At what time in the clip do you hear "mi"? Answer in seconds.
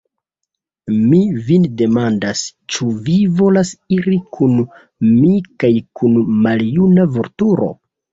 1.09-1.17, 5.11-5.35